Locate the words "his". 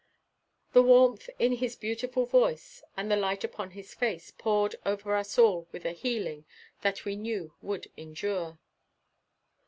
1.57-1.75, 3.69-3.93